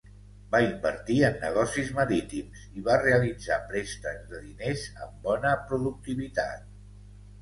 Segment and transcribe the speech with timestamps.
[0.53, 6.67] Va invertir en negocis marítims i va realitzar préstecs de diners amb bona productivitat.